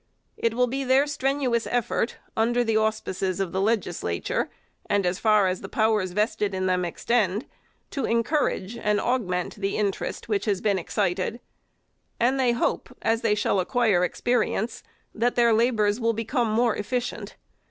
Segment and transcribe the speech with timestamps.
[0.35, 4.49] It will be their strenuous effort, under the auspices of the Legislature,
[4.89, 7.45] and as far as the powers vested in them extend,
[7.91, 11.39] to encourage and augment the interest which has been excited,
[12.19, 14.81] and they hope, as they shall acquire experience,
[15.13, 17.35] that their labors will become more efficient.